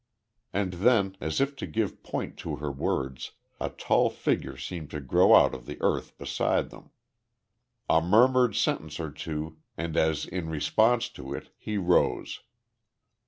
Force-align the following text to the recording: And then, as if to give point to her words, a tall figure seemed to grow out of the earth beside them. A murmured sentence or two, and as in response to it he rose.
And 0.51 0.73
then, 0.81 1.15
as 1.21 1.39
if 1.39 1.55
to 1.57 1.67
give 1.67 2.01
point 2.01 2.35
to 2.37 2.55
her 2.55 2.71
words, 2.71 3.33
a 3.59 3.69
tall 3.69 4.09
figure 4.09 4.57
seemed 4.57 4.89
to 4.89 4.99
grow 4.99 5.35
out 5.35 5.53
of 5.53 5.67
the 5.67 5.77
earth 5.79 6.17
beside 6.17 6.71
them. 6.71 6.89
A 7.87 8.01
murmured 8.01 8.55
sentence 8.55 8.99
or 8.99 9.11
two, 9.11 9.57
and 9.77 9.95
as 9.95 10.25
in 10.25 10.49
response 10.49 11.07
to 11.09 11.35
it 11.35 11.53
he 11.55 11.77
rose. 11.77 12.39